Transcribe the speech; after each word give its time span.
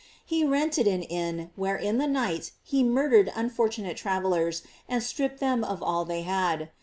He 0.25 0.43
rented 0.43 0.87
an 0.87 1.03
inn, 1.03 1.51
where 1.55 1.75
in 1.77 1.99
the 1.99 2.07
night 2.07 2.53
he 2.63 2.81
murdered 2.83 3.31
unfortunate 3.35 3.97
travellers 3.97 4.63
and 4.89 5.03
stripped 5.03 5.39
them 5.39 5.63
of 5.63 5.83
all 5.83 6.05
they 6.05 6.23
had. 6.23 6.71